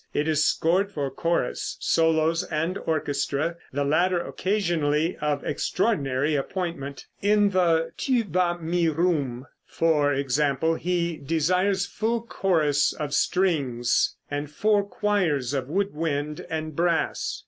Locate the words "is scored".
0.27-0.91